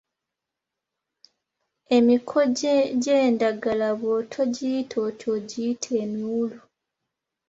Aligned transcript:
Emiko 1.97 2.37
gy’endagala 3.03 3.89
bw’otogiyita 3.99 4.95
otyo 5.07 5.27
ogiyita 5.37 5.89
emiwulu. 6.03 6.59